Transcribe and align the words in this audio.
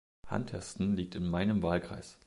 Hunterston 0.31 0.95
liegt 0.95 1.13
in 1.13 1.29
meinem 1.29 1.61
Wahlkreis. 1.61 2.17